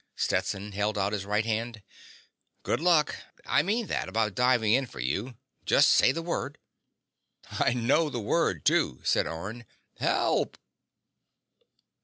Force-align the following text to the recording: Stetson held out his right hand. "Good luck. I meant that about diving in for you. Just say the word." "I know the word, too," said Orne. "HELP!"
Stetson 0.15 0.71
held 0.71 0.97
out 0.97 1.13
his 1.13 1.27
right 1.27 1.45
hand. 1.45 1.83
"Good 2.63 2.79
luck. 2.79 3.15
I 3.45 3.61
meant 3.61 3.87
that 3.89 4.09
about 4.09 4.33
diving 4.33 4.73
in 4.73 4.87
for 4.87 4.99
you. 4.99 5.37
Just 5.63 5.89
say 5.89 6.11
the 6.11 6.23
word." 6.23 6.57
"I 7.51 7.73
know 7.73 8.09
the 8.09 8.19
word, 8.19 8.65
too," 8.65 9.01
said 9.03 9.27
Orne. 9.27 9.63
"HELP!" 9.99 10.57